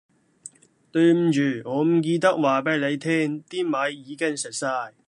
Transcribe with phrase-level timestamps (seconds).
[0.91, 4.93] 對唔住，我唔記得話俾你聽啲米已經食曬